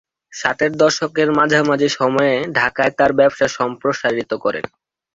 [0.33, 4.65] ষাটের দশকের মাঝামাঝি সময়ে ঢাকায় তার ব্যবসা সম্প্রসারিত করেন।